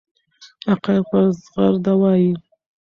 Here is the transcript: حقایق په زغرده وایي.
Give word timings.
حقایق 0.69 1.03
په 1.11 1.19
زغرده 1.43 1.93
وایي. 2.01 2.31